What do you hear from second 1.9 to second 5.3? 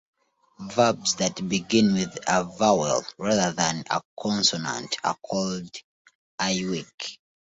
with a vowel rather than a consonant are